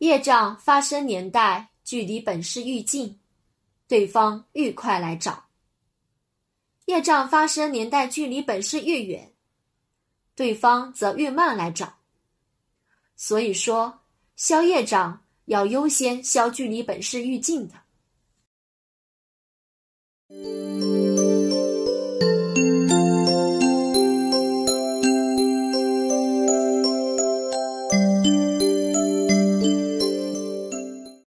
[0.00, 3.20] 业障发生年代距离本世愈近，
[3.86, 5.44] 对方愈快来找；
[6.86, 9.30] 业障发生年代距离本世愈远，
[10.34, 11.98] 对方则愈慢来找。
[13.14, 14.00] 所以说，
[14.36, 17.74] 消业障要优先消距离本世愈近的。